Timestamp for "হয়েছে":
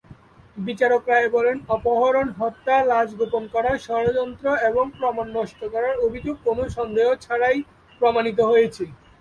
8.51-8.83